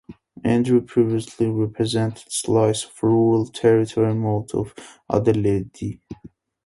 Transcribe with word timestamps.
Andrew 0.43 0.81
previously 0.81 1.45
represented 1.47 2.25
a 2.27 2.31
slice 2.31 2.85
of 2.85 3.03
rural 3.03 3.45
territory 3.45 4.15
north 4.15 4.51
of 4.55 4.73
Adelaide. 5.11 5.99